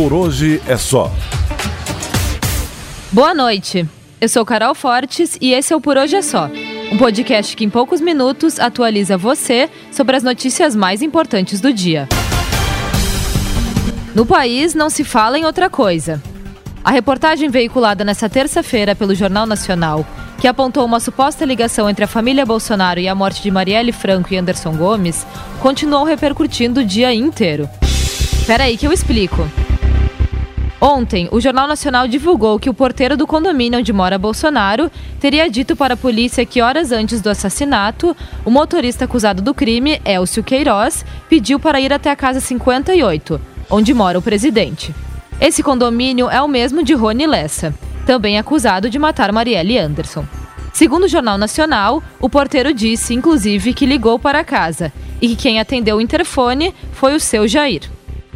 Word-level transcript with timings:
Por 0.00 0.14
hoje 0.14 0.62
é 0.66 0.78
só. 0.78 1.12
Boa 3.12 3.34
noite. 3.34 3.86
Eu 4.18 4.30
sou 4.30 4.46
Carol 4.46 4.74
Fortes 4.74 5.36
e 5.38 5.52
esse 5.52 5.74
é 5.74 5.76
o 5.76 5.80
Por 5.80 5.98
Hoje 5.98 6.16
é 6.16 6.22
Só. 6.22 6.48
Um 6.90 6.96
podcast 6.96 7.54
que 7.54 7.66
em 7.66 7.68
poucos 7.68 8.00
minutos 8.00 8.58
atualiza 8.58 9.18
você 9.18 9.68
sobre 9.92 10.16
as 10.16 10.22
notícias 10.22 10.74
mais 10.74 11.02
importantes 11.02 11.60
do 11.60 11.70
dia. 11.70 12.08
No 14.14 14.24
país 14.24 14.72
não 14.72 14.88
se 14.88 15.04
fala 15.04 15.38
em 15.38 15.44
outra 15.44 15.68
coisa. 15.68 16.18
A 16.82 16.90
reportagem 16.90 17.50
veiculada 17.50 18.02
nesta 18.02 18.26
terça-feira 18.26 18.96
pelo 18.96 19.14
Jornal 19.14 19.44
Nacional, 19.44 20.06
que 20.40 20.48
apontou 20.48 20.86
uma 20.86 20.98
suposta 20.98 21.44
ligação 21.44 21.90
entre 21.90 22.06
a 22.06 22.08
família 22.08 22.46
Bolsonaro 22.46 23.00
e 23.00 23.06
a 23.06 23.14
morte 23.14 23.42
de 23.42 23.50
Marielle 23.50 23.92
Franco 23.92 24.32
e 24.32 24.38
Anderson 24.38 24.72
Gomes, 24.72 25.26
continuou 25.60 26.04
repercutindo 26.04 26.80
o 26.80 26.86
dia 26.86 27.12
inteiro. 27.12 27.68
Peraí 28.46 28.78
que 28.78 28.86
eu 28.86 28.92
explico. 28.94 29.46
Ontem, 30.80 31.28
o 31.30 31.38
Jornal 31.40 31.68
Nacional 31.68 32.08
divulgou 32.08 32.58
que 32.58 32.70
o 32.70 32.74
porteiro 32.74 33.14
do 33.14 33.26
condomínio 33.26 33.78
onde 33.78 33.92
mora 33.92 34.16
Bolsonaro 34.16 34.90
teria 35.20 35.50
dito 35.50 35.76
para 35.76 35.92
a 35.92 35.96
polícia 35.96 36.46
que 36.46 36.62
horas 36.62 36.90
antes 36.90 37.20
do 37.20 37.28
assassinato, 37.28 38.16
o 38.46 38.50
motorista 38.50 39.04
acusado 39.04 39.42
do 39.42 39.52
crime, 39.52 40.00
Elcio 40.06 40.42
Queiroz, 40.42 41.04
pediu 41.28 41.60
para 41.60 41.78
ir 41.78 41.92
até 41.92 42.10
a 42.10 42.16
casa 42.16 42.40
58, 42.40 43.38
onde 43.68 43.92
mora 43.92 44.18
o 44.18 44.22
presidente. 44.22 44.94
Esse 45.38 45.62
condomínio 45.62 46.30
é 46.30 46.40
o 46.40 46.48
mesmo 46.48 46.82
de 46.82 46.94
Rony 46.94 47.26
Lessa, 47.26 47.74
também 48.06 48.38
acusado 48.38 48.88
de 48.88 48.98
matar 48.98 49.32
Marielle 49.32 49.78
Anderson. 49.78 50.24
Segundo 50.72 51.04
o 51.04 51.08
Jornal 51.08 51.36
Nacional, 51.36 52.02
o 52.18 52.30
porteiro 52.30 52.72
disse, 52.72 53.12
inclusive, 53.12 53.74
que 53.74 53.84
ligou 53.84 54.18
para 54.18 54.38
a 54.38 54.44
casa 54.44 54.90
e 55.20 55.28
que 55.28 55.36
quem 55.36 55.60
atendeu 55.60 55.98
o 55.98 56.00
interfone 56.00 56.74
foi 56.92 57.14
o 57.14 57.20
seu 57.20 57.46
Jair. 57.46 57.82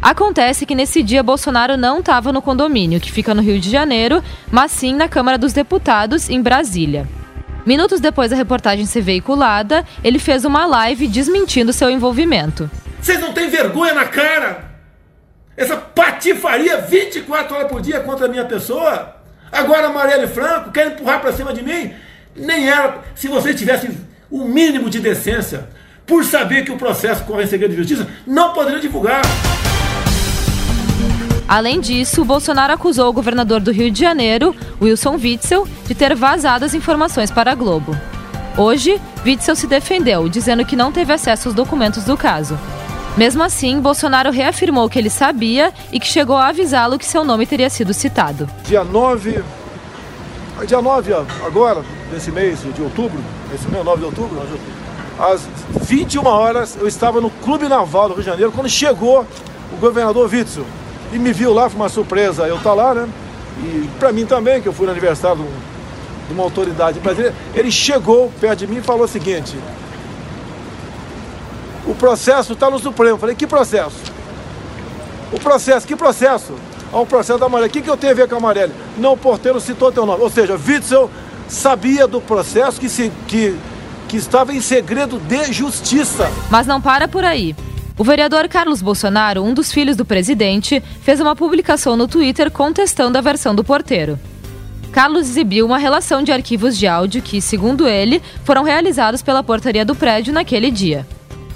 Acontece 0.05 0.67
que 0.67 0.75
nesse 0.75 1.01
dia 1.01 1.23
Bolsonaro 1.23 1.75
não 1.75 1.97
estava 1.97 2.31
no 2.31 2.39
condomínio, 2.39 2.99
que 2.99 3.11
fica 3.11 3.33
no 3.33 3.41
Rio 3.41 3.59
de 3.59 3.71
Janeiro, 3.71 4.23
mas 4.51 4.69
sim 4.69 4.93
na 4.93 5.07
Câmara 5.07 5.35
dos 5.35 5.51
Deputados, 5.51 6.29
em 6.29 6.39
Brasília. 6.39 7.07
Minutos 7.65 7.99
depois 7.99 8.29
da 8.29 8.37
reportagem 8.37 8.85
ser 8.85 9.01
veiculada, 9.01 9.83
ele 10.03 10.19
fez 10.19 10.45
uma 10.45 10.67
live 10.67 11.07
desmentindo 11.07 11.73
seu 11.73 11.89
envolvimento. 11.89 12.69
Vocês 13.01 13.19
não 13.19 13.33
têm 13.33 13.49
vergonha 13.49 13.95
na 13.95 14.05
cara? 14.05 14.65
Essa 15.57 15.75
patifaria 15.75 16.81
24 16.81 17.55
horas 17.55 17.67
por 17.67 17.81
dia 17.81 17.99
contra 18.01 18.27
a 18.27 18.29
minha 18.29 18.45
pessoa? 18.45 19.15
Agora 19.51 19.89
Marielle 19.89 20.27
Franco 20.27 20.71
quer 20.71 20.85
empurrar 20.85 21.19
para 21.19 21.33
cima 21.33 21.51
de 21.51 21.63
mim? 21.63 21.91
Nem 22.35 22.69
era. 22.69 22.99
Se 23.15 23.27
vocês 23.27 23.57
tivessem 23.57 23.97
o 24.29 24.45
mínimo 24.45 24.87
de 24.87 24.99
decência, 24.99 25.67
por 26.05 26.23
saber 26.23 26.63
que 26.63 26.71
o 26.71 26.77
processo 26.77 27.23
corre 27.23 27.45
em 27.45 27.47
segredo 27.47 27.71
de 27.71 27.77
justiça, 27.77 28.07
não 28.27 28.53
poderiam 28.53 28.79
divulgar. 28.79 29.23
Além 31.47 31.79
disso, 31.79 32.25
Bolsonaro 32.25 32.73
acusou 32.73 33.07
o 33.07 33.13
governador 33.13 33.59
do 33.61 33.71
Rio 33.71 33.91
de 33.91 33.99
Janeiro, 33.99 34.55
Wilson 34.81 35.15
Witzel, 35.15 35.67
de 35.85 35.93
ter 35.93 36.15
vazado 36.15 36.65
as 36.65 36.73
informações 36.73 37.29
para 37.29 37.51
a 37.51 37.55
Globo. 37.55 37.95
Hoje, 38.57 38.99
Witzel 39.23 39.55
se 39.55 39.67
defendeu, 39.67 40.27
dizendo 40.27 40.65
que 40.65 40.75
não 40.75 40.91
teve 40.91 41.13
acesso 41.13 41.47
aos 41.47 41.55
documentos 41.55 42.03
do 42.03 42.17
caso. 42.17 42.57
Mesmo 43.15 43.43
assim, 43.43 43.79
Bolsonaro 43.79 44.31
reafirmou 44.31 44.89
que 44.89 44.97
ele 44.97 45.09
sabia 45.09 45.71
e 45.91 45.99
que 45.99 46.07
chegou 46.07 46.35
a 46.35 46.47
avisá-lo 46.47 46.97
que 46.97 47.05
seu 47.05 47.23
nome 47.23 47.45
teria 47.45 47.69
sido 47.69 47.93
citado. 47.93 48.49
Dia 48.65 48.83
9, 48.83 49.43
dia 50.67 50.81
9 50.81 51.13
agora, 51.45 51.83
desse 52.11 52.31
mês 52.31 52.59
de 52.73 52.81
outubro, 52.81 53.19
esse 53.53 53.67
mês 53.69 53.85
9 53.85 53.99
de 53.99 54.05
outubro, 54.05 54.41
às 55.19 55.47
21 55.83 56.25
horas 56.25 56.75
eu 56.79 56.87
estava 56.87 57.21
no 57.21 57.29
Clube 57.29 57.69
Naval 57.69 58.09
do 58.09 58.15
Rio 58.15 58.23
de 58.23 58.29
Janeiro 58.29 58.51
quando 58.51 58.67
chegou 58.67 59.25
o 59.71 59.77
governador 59.77 60.29
Witzel 60.29 60.65
e 61.11 61.19
me 61.19 61.31
viu 61.31 61.53
lá, 61.53 61.69
foi 61.69 61.79
uma 61.79 61.89
surpresa 61.89 62.47
eu 62.47 62.57
estar 62.57 62.69
tá 62.69 62.75
lá, 62.75 62.93
né? 62.93 63.09
E 63.63 63.89
para 63.99 64.11
mim 64.11 64.25
também, 64.25 64.61
que 64.61 64.67
eu 64.67 64.73
fui 64.73 64.85
no 64.85 64.91
aniversário 64.91 65.45
de 66.27 66.33
uma 66.33 66.43
autoridade 66.43 66.99
brasileira, 66.99 67.35
ele 67.53 67.71
chegou 67.71 68.31
perto 68.39 68.59
de 68.59 68.67
mim 68.67 68.77
e 68.77 68.81
falou 68.81 69.05
o 69.05 69.07
seguinte: 69.07 69.55
o 71.85 71.93
processo 71.93 72.53
está 72.53 72.69
no 72.69 72.79
Supremo. 72.79 73.15
Eu 73.15 73.19
falei, 73.19 73.35
que 73.35 73.47
processo? 73.47 73.97
O 75.31 75.39
processo, 75.39 75.87
que 75.87 75.95
processo? 75.95 76.53
Há 76.91 76.99
um 76.99 77.05
processo 77.05 77.39
da 77.39 77.45
Amarela. 77.45 77.67
O 77.67 77.71
que, 77.71 77.81
que 77.81 77.89
eu 77.89 77.97
tenho 77.97 78.13
a 78.13 78.15
ver 78.15 78.27
com 78.27 78.35
a 78.35 78.37
Amarela? 78.37 78.73
Não, 78.97 79.13
o 79.13 79.17
porteiro 79.17 79.59
citou 79.59 79.91
teu 79.91 80.05
nome. 80.05 80.21
Ou 80.21 80.29
seja, 80.29 80.55
Witzel 80.55 81.09
sabia 81.47 82.07
do 82.07 82.19
processo 82.19 82.79
que, 82.79 82.89
se, 82.89 83.11
que, 83.27 83.57
que 84.07 84.17
estava 84.17 84.53
em 84.53 84.61
segredo 84.61 85.19
de 85.19 85.51
justiça. 85.53 86.29
Mas 86.49 86.65
não 86.65 86.81
para 86.81 87.07
por 87.07 87.23
aí. 87.23 87.55
O 87.97 88.03
vereador 88.03 88.49
Carlos 88.49 88.81
Bolsonaro, 88.81 89.41
um 89.41 89.53
dos 89.53 89.71
filhos 89.71 89.95
do 89.95 90.03
presidente, 90.03 90.83
fez 91.01 91.21
uma 91.21 91.33
publicação 91.33 91.95
no 91.95 92.09
Twitter 92.09 92.51
contestando 92.51 93.17
a 93.17 93.21
versão 93.21 93.55
do 93.55 93.63
porteiro. 93.63 94.19
Carlos 94.91 95.29
exibiu 95.29 95.65
uma 95.65 95.77
relação 95.77 96.21
de 96.21 96.29
arquivos 96.29 96.77
de 96.77 96.87
áudio 96.87 97.21
que, 97.21 97.39
segundo 97.39 97.87
ele, 97.87 98.21
foram 98.43 98.63
realizados 98.63 99.21
pela 99.21 99.41
portaria 99.41 99.85
do 99.85 99.95
prédio 99.95 100.33
naquele 100.33 100.71
dia. 100.71 101.07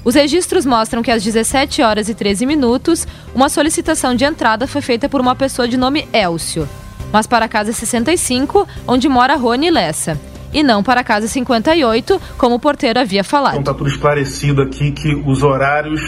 Os 0.03 0.16
registros 0.16 0.66
mostram 0.66 1.03
que 1.03 1.11
às 1.11 1.22
17 1.22 1.81
horas 1.81 2.07
e 2.07 2.13
13 2.13 2.45
minutos, 2.45 3.06
uma 3.35 3.50
solicitação 3.50 4.16
de 4.16 4.23
entrada 4.23 4.66
foi 4.66 4.81
feita 4.81 5.09
por 5.09 5.19
uma 5.19 5.35
pessoa 5.35 5.67
de 5.67 5.75
nome 5.75 6.07
Elcio, 6.13 6.67
mas 7.11 7.27
para 7.27 7.45
a 7.45 7.50
casa 7.50 7.73
65, 7.73 8.66
onde 8.88 9.09
mora 9.09 9.35
Rony 9.35 9.69
Lessa, 9.69 10.17
e 10.53 10.63
não 10.63 10.81
para 10.81 11.01
a 11.01 11.03
casa 11.03 11.27
58, 11.27 12.21
como 12.38 12.56
o 12.56 12.59
porteiro 12.59 12.97
havia 12.97 13.25
falado. 13.25 13.59
Então 13.59 13.61
está 13.61 13.73
tudo 13.73 13.89
esclarecido 13.89 14.61
aqui 14.61 14.91
que 14.91 15.13
os 15.27 15.44
horários 15.44 16.01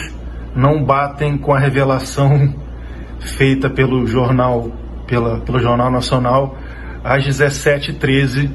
não 0.54 0.84
batem 0.84 1.38
com 1.38 1.54
a 1.54 1.58
revelação 1.58 2.54
feita 3.20 3.70
pelo 3.70 4.06
jornal, 4.06 4.70
pela, 5.06 5.40
pelo 5.40 5.58
Jornal 5.60 5.90
Nacional 5.90 6.56
às 7.02 7.26
17h13, 7.26 8.50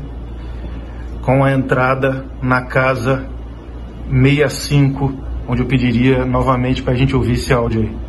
com 1.22 1.44
a 1.44 1.52
entrada 1.52 2.26
na 2.42 2.62
casa 2.62 3.28
65, 4.10 5.14
onde 5.48 5.62
eu 5.62 5.68
pediria 5.68 6.26
novamente 6.26 6.82
para 6.82 6.94
a 6.94 6.96
gente 6.96 7.16
ouvir 7.16 7.34
esse 7.34 7.54
áudio 7.54 7.82
aí. 7.82 8.08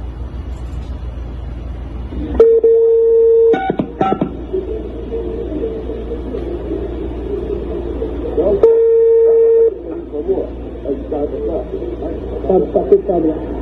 Tá, 12.49 12.55
tá 12.73 12.83
fechado. 12.89 13.58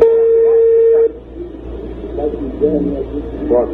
Boa. 2.59 3.69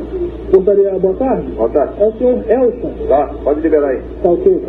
Portaria, 0.51 0.99
boa 0.99 1.15
tarde. 1.15 1.53
Boa 1.53 1.69
tarde. 1.71 1.95
É 1.99 2.07
o 2.07 2.19
senhor 2.19 2.51
Elson. 2.51 2.93
Tá, 3.09 3.27
pode 3.45 3.61
liberar 3.61 3.89
aí. 3.89 4.03
Tá 4.23 4.31
ok. 4.31 4.63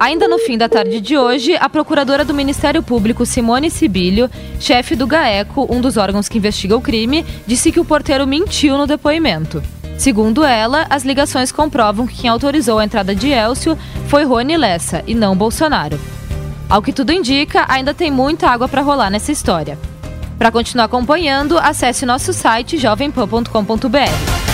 Ainda 0.00 0.28
no 0.28 0.38
fim 0.38 0.58
da 0.58 0.68
tarde 0.68 1.00
de 1.00 1.16
hoje, 1.16 1.56
a 1.56 1.68
procuradora 1.68 2.24
do 2.24 2.34
Ministério 2.34 2.82
Público, 2.82 3.24
Simone 3.24 3.70
Sibilho, 3.70 4.28
chefe 4.60 4.94
do 4.94 5.06
GAECO, 5.06 5.66
um 5.70 5.80
dos 5.80 5.96
órgãos 5.96 6.28
que 6.28 6.36
investiga 6.36 6.76
o 6.76 6.82
crime, 6.82 7.24
disse 7.46 7.72
que 7.72 7.80
o 7.80 7.84
porteiro 7.84 8.26
mentiu 8.26 8.76
no 8.76 8.86
depoimento. 8.86 9.62
Segundo 9.96 10.44
ela, 10.44 10.86
as 10.90 11.04
ligações 11.04 11.50
comprovam 11.50 12.06
que 12.06 12.14
quem 12.14 12.28
autorizou 12.28 12.78
a 12.78 12.84
entrada 12.84 13.14
de 13.14 13.30
Elcio 13.30 13.76
foi 14.08 14.24
Rony 14.24 14.56
Lessa 14.56 15.02
e 15.06 15.14
não 15.14 15.34
Bolsonaro. 15.34 15.98
Ao 16.68 16.82
que 16.82 16.92
tudo 16.92 17.12
indica, 17.12 17.64
ainda 17.66 17.94
tem 17.94 18.10
muita 18.10 18.50
água 18.50 18.68
para 18.68 18.82
rolar 18.82 19.08
nessa 19.08 19.32
história. 19.32 19.78
Para 20.38 20.50
continuar 20.50 20.84
acompanhando, 20.84 21.58
acesse 21.58 22.04
nosso 22.04 22.32
site 22.32 22.76
jovempan.com.br. 22.76 24.46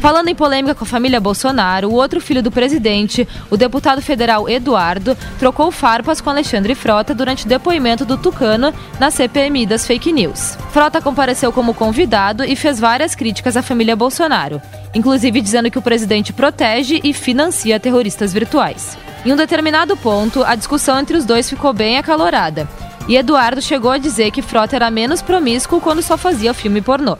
Falando 0.00 0.28
em 0.28 0.34
polêmica 0.36 0.72
com 0.72 0.84
a 0.84 0.86
família 0.86 1.18
Bolsonaro, 1.18 1.88
o 1.88 1.94
outro 1.94 2.20
filho 2.20 2.40
do 2.40 2.52
presidente, 2.52 3.26
o 3.50 3.56
deputado 3.56 4.00
federal 4.00 4.48
Eduardo, 4.48 5.16
trocou 5.36 5.72
farpas 5.72 6.20
com 6.20 6.30
Alexandre 6.30 6.76
Frota 6.76 7.12
durante 7.12 7.44
o 7.44 7.48
depoimento 7.48 8.04
do 8.04 8.16
Tucano 8.16 8.72
na 9.00 9.10
CPMI 9.10 9.66
das 9.66 9.84
fake 9.84 10.12
news. 10.12 10.56
Frota 10.70 11.00
compareceu 11.00 11.52
como 11.52 11.74
convidado 11.74 12.44
e 12.44 12.54
fez 12.54 12.78
várias 12.78 13.16
críticas 13.16 13.56
à 13.56 13.62
família 13.62 13.96
Bolsonaro, 13.96 14.62
inclusive 14.94 15.40
dizendo 15.40 15.70
que 15.72 15.78
o 15.78 15.82
presidente 15.82 16.32
protege 16.32 17.00
e 17.02 17.12
financia 17.12 17.80
terroristas 17.80 18.32
virtuais. 18.32 18.96
Em 19.24 19.32
um 19.32 19.36
determinado 19.36 19.96
ponto, 19.96 20.44
a 20.44 20.54
discussão 20.54 21.00
entre 21.00 21.16
os 21.16 21.24
dois 21.24 21.50
ficou 21.50 21.72
bem 21.72 21.98
acalorada 21.98 22.68
E 23.08 23.16
Eduardo 23.16 23.62
chegou 23.62 23.90
a 23.90 23.98
dizer 23.98 24.30
que 24.30 24.42
Frota 24.42 24.74
era 24.76 24.90
menos 24.90 25.22
promíscuo 25.22 25.80
quando 25.80 26.02
só 26.02 26.16
fazia 26.16 26.52
filme 26.52 26.80
pornô. 26.80 27.16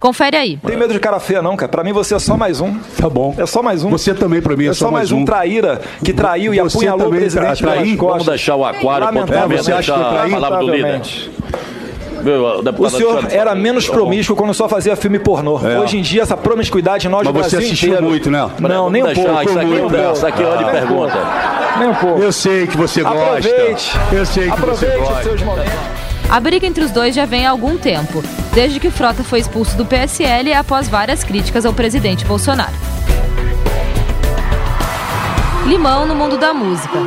Confere 0.00 0.36
aí. 0.36 0.58
Não 0.62 0.70
tem 0.70 0.78
medo 0.78 0.94
de 0.94 0.98
cara 0.98 1.20
feia, 1.20 1.42
não, 1.42 1.54
cara. 1.56 1.70
Pra 1.70 1.84
mim 1.84 1.92
você 1.92 2.14
é 2.14 2.18
só 2.18 2.34
mais 2.36 2.58
um. 2.60 2.74
Tá 2.96 3.08
bom. 3.08 3.34
É 3.36 3.44
só 3.44 3.62
mais 3.62 3.84
um. 3.84 3.90
Você 3.90 4.14
também, 4.14 4.40
pra 4.40 4.56
mim, 4.56 4.64
é, 4.64 4.68
é 4.68 4.72
só, 4.74 4.90
mais 4.90 5.12
um. 5.12 5.26
traíra 5.26 5.80
que 6.02 6.12
traiu 6.14 6.54
e 6.54 6.58
Você 6.60 6.78
apunhalou 6.78 7.08
o 7.08 7.10
presidente 7.10 7.58
tra- 7.58 7.72
traí? 7.74 7.82
pelas 7.84 7.98
costas. 7.98 8.10
Vamos 8.12 8.26
deixar 8.26 8.56
o 8.56 8.64
aquário 8.64 9.04
Lamentável, 9.04 9.48
ponto 9.50 9.62
você 9.62 9.72
acha 9.72 9.92
que 9.92 9.98
eu 9.98 10.02
deixar 10.02 10.14
traí? 10.14 10.30
O 12.78 12.90
senhor 12.90 13.26
era 13.30 13.54
menos 13.54 13.88
promíscuo 13.88 14.36
quando 14.36 14.52
só 14.54 14.68
fazia 14.68 14.94
filme 14.96 15.18
pornô. 15.18 15.60
É. 15.66 15.78
Hoje 15.80 15.98
em 15.98 16.02
dia, 16.02 16.22
essa 16.22 16.36
promiscuidade 16.36 17.08
nós 17.08 17.26
Mas 17.26 17.46
você 17.46 17.56
assistiu 17.56 17.90
inteiro. 17.90 18.08
muito, 18.08 18.30
né? 18.30 18.50
Não, 18.58 18.90
nem 18.90 19.02
um 19.02 19.12
pouco. 19.12 19.20
Isso 19.42 19.58
aqui, 19.58 19.76
pouco. 19.78 19.96
isso 20.12 20.26
aqui 20.26 20.42
é 20.42 20.46
hora 20.46 20.64
de 20.64 20.70
pergunta. 20.70 21.18
Nem 21.78 21.88
um 21.88 21.94
pouco. 21.94 22.20
Eu 22.20 22.32
sei 22.32 22.66
que 22.66 22.76
você 22.76 23.02
gosta. 23.02 23.18
Aproveite. 23.18 23.98
Eu 24.12 24.26
sei 24.26 24.44
que 24.44 24.50
Aproveite 24.50 24.94
você 24.96 25.02
os 25.02 25.08
gosta. 25.08 25.22
seus 25.22 25.42
momentos. 25.42 25.72
A 26.28 26.38
briga 26.38 26.64
entre 26.66 26.84
os 26.84 26.92
dois 26.92 27.14
já 27.14 27.26
vem 27.26 27.44
há 27.46 27.50
algum 27.50 27.76
tempo, 27.76 28.22
desde 28.52 28.78
que 28.78 28.88
Frota 28.90 29.24
foi 29.24 29.40
expulso 29.40 29.76
do 29.76 29.84
PSL 29.84 30.52
após 30.54 30.88
várias 30.88 31.24
críticas 31.24 31.66
ao 31.66 31.72
presidente 31.72 32.24
Bolsonaro. 32.24 32.72
Limão 35.66 36.06
no 36.06 36.14
mundo 36.14 36.38
da 36.38 36.52
música. 36.54 36.98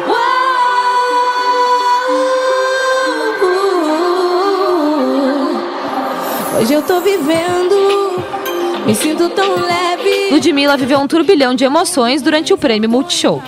Hoje 6.57 6.73
eu 6.73 6.83
tô 6.83 7.01
vivendo, 7.01 8.23
me 8.85 8.93
sinto 8.93 9.27
tão 9.29 9.55
leve. 9.55 10.29
Ludmilla 10.31 10.77
viveu 10.77 10.99
um 10.99 11.07
turbilhão 11.07 11.55
de 11.55 11.63
emoções 11.63 12.21
durante 12.21 12.53
o 12.53 12.57
prêmio 12.57 12.89
Multishow. 12.89 13.41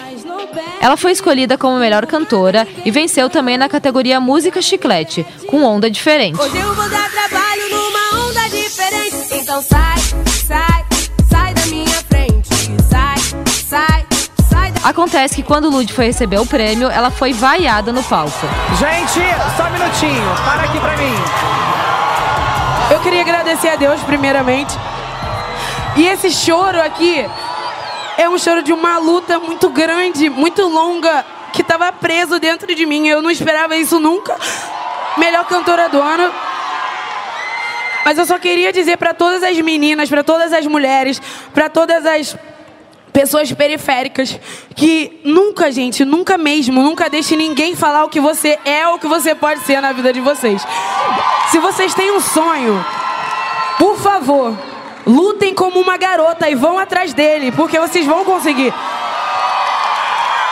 Ela 0.82 0.98
foi 0.98 1.12
escolhida 1.12 1.58
como 1.58 1.78
melhor 1.78 2.06
cantora 2.06 2.68
e 2.84 2.92
venceu 2.92 3.30
também 3.30 3.58
na 3.58 3.70
categoria 3.70 4.20
Música 4.20 4.62
Chiclete, 4.62 5.26
com 5.48 5.64
onda 5.64 5.90
diferente. 5.90 6.40
Hoje 6.40 6.58
eu 6.58 6.74
vou 6.74 6.90
dar 6.90 7.10
trabalho 7.12 7.70
numa 7.70 8.28
onda 8.28 8.50
diferente. 8.50 9.16
Então 9.32 9.62
sai, 9.62 9.98
sai, 10.46 10.86
sai 11.30 11.54
da 11.54 11.66
minha 11.68 12.04
frente. 12.10 12.50
Sai, 12.90 13.18
sai, 13.48 14.06
sai 14.50 14.72
da 14.72 14.90
Acontece 14.90 15.36
que 15.36 15.44
quando 15.44 15.70
Lud 15.70 15.92
foi 15.94 16.06
receber 16.08 16.40
o 16.40 16.46
prêmio, 16.46 16.90
ela 16.90 17.12
foi 17.12 17.34
vaiada 17.34 17.92
no 17.92 18.04
palco. 18.04 18.48
Gente, 18.80 19.22
só 19.56 19.68
um 19.68 19.72
minutinho, 19.72 20.36
para 20.44 20.64
aqui 20.64 20.80
pra 20.80 20.98
mim. 20.98 21.75
Queria 23.06 23.22
agradecer 23.22 23.70
a 23.70 23.76
Deus, 23.76 24.02
primeiramente. 24.02 24.74
E 25.96 26.08
esse 26.08 26.32
choro 26.32 26.82
aqui 26.82 27.24
é 28.18 28.28
um 28.28 28.36
choro 28.36 28.64
de 28.64 28.74
uma 28.74 28.98
luta 28.98 29.38
muito 29.38 29.70
grande, 29.70 30.28
muito 30.28 30.64
longa, 30.64 31.24
que 31.54 31.62
estava 31.62 31.92
preso 31.92 32.40
dentro 32.40 32.74
de 32.74 32.84
mim. 32.84 33.08
Eu 33.08 33.22
não 33.22 33.30
esperava 33.30 33.78
isso 33.78 34.00
nunca. 34.00 34.36
Melhor 35.18 35.46
cantora 35.46 35.88
do 35.88 36.02
ano. 36.02 36.34
Mas 38.04 38.18
eu 38.18 38.26
só 38.26 38.40
queria 38.40 38.74
dizer 38.74 38.98
para 38.98 39.14
todas 39.14 39.44
as 39.44 39.56
meninas, 39.60 40.10
para 40.10 40.24
todas 40.24 40.52
as 40.52 40.66
mulheres, 40.66 41.22
para 41.54 41.70
todas 41.70 42.08
as 42.08 42.36
pessoas 43.16 43.50
periféricas 43.54 44.38
que 44.76 45.22
nunca, 45.24 45.72
gente, 45.72 46.04
nunca 46.04 46.38
mesmo, 46.38 46.84
nunca 46.84 47.10
deixe 47.10 47.34
ninguém 47.34 47.74
falar 47.74 48.04
o 48.04 48.10
que 48.10 48.20
você 48.20 48.60
é 48.66 48.86
ou 48.90 48.96
o 48.96 49.00
que 49.00 49.08
você 49.08 49.34
pode 49.34 49.62
ser 49.62 49.82
na 49.82 49.94
vida 49.94 50.12
de 50.12 50.20
vocês. 50.20 50.62
Se 51.50 51.58
vocês 51.60 51.94
têm 51.94 52.12
um 52.12 52.20
sonho, 52.20 52.86
por 53.80 53.96
favor, 53.98 54.54
lutem 55.08 55.54
como 55.54 55.80
uma 55.80 55.96
garota 55.96 56.50
e 56.50 56.56
vão 56.56 56.78
atrás 56.78 57.14
dele, 57.14 57.54
porque 57.54 57.80
vocês 57.80 58.06
vão 58.06 58.26
conseguir. 58.26 58.74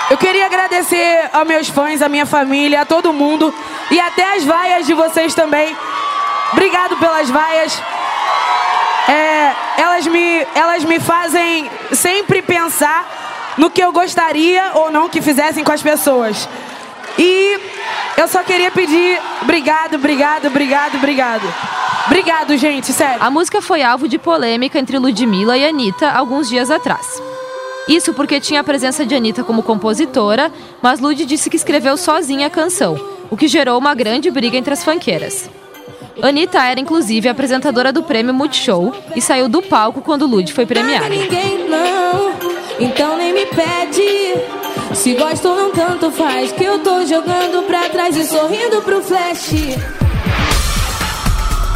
Eu 0.09 0.18
queria 0.18 0.45
agradecer 0.45 1.30
aos 1.33 1.45
meus 1.45 1.68
fãs, 1.68 2.01
à 2.01 2.07
minha 2.07 2.25
família, 2.25 2.81
a 2.81 2.86
todo 2.86 3.12
mundo 3.12 3.54
e 3.92 4.00
até 4.00 4.38
as 4.38 4.45
vaias 4.45 4.86
de 4.86 4.94
vocês 4.94 5.36
também. 5.36 5.75
Obrigado 6.54 6.95
pelas 6.95 7.30
vaias. 7.30 7.81
É, 9.08 9.54
elas, 9.78 10.08
me, 10.08 10.48
elas 10.56 10.84
me 10.86 11.00
fazem 11.00 11.70
sempre 11.92 12.42
pensar 12.42 13.54
no 13.58 13.70
que 13.70 13.84
eu 13.84 13.92
gostaria 13.92 14.72
ou 14.76 14.92
não 14.92 15.10
que 15.10 15.22
fizessem 15.22 15.64
com 15.64 15.72
as 15.72 15.82
pessoas. 15.82 16.48
E 17.18 17.60
eu 18.18 18.28
só 18.28 18.44
queria 18.44 18.72
pedir 18.72 19.20
obrigado, 19.42 19.96
obrigado, 19.96 20.48
obrigado, 20.48 20.96
obrigado. 20.96 21.54
Obrigado, 22.08 22.58
gente, 22.58 22.92
sério. 22.92 23.22
A 23.22 23.30
música 23.30 23.62
foi 23.62 23.82
alvo 23.82 24.08
de 24.08 24.18
polêmica 24.18 24.78
entre 24.80 24.98
Ludmilla 24.98 25.58
e 25.58 25.66
Anitta 25.66 26.10
alguns 26.10 26.50
dias 26.50 26.70
atrás. 26.70 27.22
Isso 27.88 28.14
porque 28.14 28.40
tinha 28.40 28.62
a 28.62 28.64
presença 28.64 29.06
de 29.06 29.14
Anitta 29.14 29.44
como 29.44 29.64
compositora, 29.64 30.52
mas 30.82 31.00
Lud 31.00 31.26
disse 31.26 31.50
que 31.50 31.56
escreveu 31.56 31.98
sozinha 31.98 32.48
a 32.48 32.50
canção, 32.50 32.98
o 33.30 33.38
que 33.38 33.48
gerou 33.48 33.78
uma 33.78 33.94
grande 33.94 34.32
briga 34.32 34.58
entre 34.58 34.74
as 34.74 34.84
fanqueiras. 34.84 35.50
Anitta 36.21 36.63
era 36.63 36.80
inclusive 36.80 37.27
apresentadora 37.27 37.92
do 37.92 38.04
prêmio 38.04 38.33
Multishow 38.33 38.95
e 39.15 39.21
saiu 39.21 39.50
do 39.50 39.62
palco 39.62 40.01
quando 40.01 40.27
Lud 40.27 40.51
foi 40.54 40.65
premiada. 40.65 41.10
ninguém 41.10 41.68
não, 41.68 42.33
então 42.80 43.18
nem 43.18 43.33
me 43.33 43.45
pede. 43.48 44.94
Se 44.94 45.15
gosta 45.15 45.50
ou 45.50 45.56
não, 45.56 45.71
tanto 45.71 46.12
faz. 46.12 46.51
Que 46.51 46.63
eu 46.63 46.80
tô 46.80 47.04
jogando 47.06 47.65
pra 47.65 47.89
trás 47.89 48.15
e 48.15 48.25
sorrindo 48.25 48.81
pro 48.81 49.01
flash. 49.01 49.51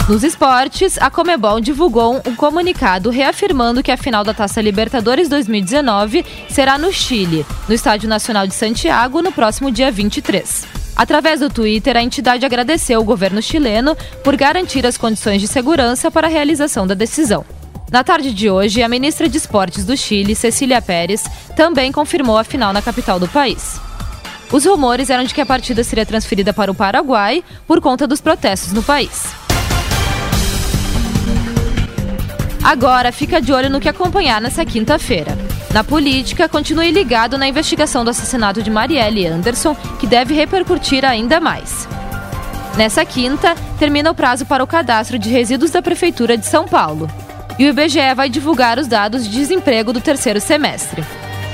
Nos 0.07 0.23
esportes, 0.23 0.97
a 0.99 1.09
Comebol 1.09 1.59
divulgou 1.59 2.21
um 2.25 2.35
comunicado 2.35 3.09
reafirmando 3.09 3.83
que 3.83 3.91
a 3.91 3.97
final 3.97 4.23
da 4.23 4.33
Taça 4.33 4.61
Libertadores 4.61 5.27
2019 5.27 6.23
será 6.47 6.77
no 6.77 6.93
Chile, 6.93 7.45
no 7.67 7.75
Estádio 7.75 8.07
Nacional 8.07 8.47
de 8.47 8.53
Santiago, 8.53 9.21
no 9.21 9.33
próximo 9.33 9.69
dia 9.69 9.91
23. 9.91 10.86
Através 10.97 11.41
do 11.41 11.49
Twitter, 11.49 11.95
a 11.95 12.01
entidade 12.01 12.43
agradeceu 12.43 12.99
o 12.99 13.03
governo 13.03 13.39
chileno 13.39 13.95
por 14.23 14.35
garantir 14.35 14.83
as 14.83 14.97
condições 14.97 15.39
de 15.39 15.47
segurança 15.47 16.09
para 16.09 16.25
a 16.25 16.29
realização 16.29 16.87
da 16.87 16.95
decisão. 16.95 17.45
Na 17.91 18.03
tarde 18.03 18.33
de 18.33 18.49
hoje, 18.49 18.81
a 18.81 18.89
ministra 18.89 19.29
de 19.29 19.37
Esportes 19.37 19.85
do 19.85 19.95
Chile, 19.95 20.35
Cecília 20.35 20.81
Pérez, 20.81 21.23
também 21.55 21.91
confirmou 21.91 22.35
a 22.35 22.43
final 22.43 22.73
na 22.73 22.81
capital 22.81 23.19
do 23.19 23.27
país. 23.27 23.79
Os 24.51 24.65
rumores 24.65 25.11
eram 25.11 25.23
de 25.23 25.35
que 25.35 25.41
a 25.41 25.45
partida 25.45 25.83
seria 25.83 26.05
transferida 26.05 26.51
para 26.51 26.71
o 26.71 26.75
Paraguai 26.75 27.43
por 27.67 27.79
conta 27.79 28.07
dos 28.07 28.19
protestos 28.19 28.73
no 28.73 28.81
país. 28.81 29.25
Agora 32.63 33.11
fica 33.11 33.39
de 33.39 33.53
olho 33.53 33.69
no 33.69 33.79
que 33.79 33.87
acompanhar 33.87 34.41
nessa 34.41 34.65
quinta-feira. 34.65 35.46
Na 35.73 35.83
política, 35.83 36.47
continue 36.47 36.91
ligado 36.91 37.37
na 37.37 37.47
investigação 37.47 38.03
do 38.03 38.09
assassinato 38.09 38.63
de 38.63 38.69
Marielle 38.69 39.27
Anderson, 39.27 39.75
que 39.99 40.07
deve 40.07 40.33
repercutir 40.33 41.05
ainda 41.05 41.39
mais. 41.39 41.87
Nessa 42.75 43.03
quinta, 43.03 43.55
termina 43.79 44.11
o 44.11 44.15
prazo 44.15 44.45
para 44.45 44.63
o 44.63 44.67
cadastro 44.67 45.17
de 45.17 45.29
resíduos 45.29 45.71
da 45.71 45.81
Prefeitura 45.81 46.37
de 46.37 46.45
São 46.45 46.67
Paulo. 46.67 47.09
E 47.59 47.65
o 47.65 47.69
IBGE 47.69 48.13
vai 48.15 48.29
divulgar 48.29 48.77
os 48.77 48.87
dados 48.87 49.23
de 49.27 49.31
desemprego 49.31 49.91
do 49.91 49.99
terceiro 49.99 50.39
semestre. 50.39 51.03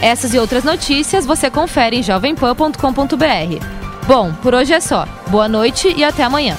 Essas 0.01 0.33
e 0.33 0.37
outras 0.37 0.65
notícias 0.65 1.25
você 1.25 1.49
confere 1.49 1.97
em 1.97 2.03
jovempan.com.br. 2.03 3.65
Bom, 4.05 4.33
por 4.41 4.53
hoje 4.53 4.73
é 4.73 4.81
só. 4.81 5.07
Boa 5.27 5.47
noite 5.47 5.93
e 5.95 6.03
até 6.03 6.23
amanhã. 6.23 6.57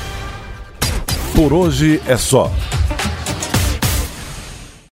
Por 1.35 1.53
hoje 1.53 2.01
é 2.07 2.17
só. 2.17 2.51